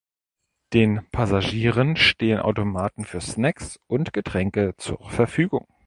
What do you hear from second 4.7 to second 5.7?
zur Verfügung.